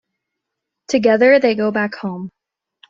Together, 0.87 1.37
they 1.39 1.53
go 1.53 1.69
back 1.69 1.93
home. 1.93 2.31